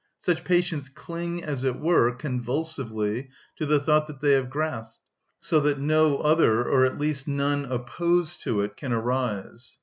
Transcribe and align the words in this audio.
Such 0.17 0.43
patients 0.43 0.89
cling, 0.89 1.43
as 1.43 1.63
it 1.63 1.79
were, 1.79 2.11
convulsively 2.11 3.29
to 3.57 3.67
the 3.67 3.79
thought 3.79 4.19
they 4.19 4.31
have 4.31 4.49
grasped, 4.49 5.03
so 5.39 5.59
that 5.59 5.77
no 5.79 6.17
other, 6.21 6.63
or 6.67 6.85
at 6.87 6.97
least 6.97 7.27
none 7.27 7.65
opposed 7.65 8.41
to 8.41 8.61
it, 8.61 8.75
can 8.75 8.93
arise. 8.93 9.77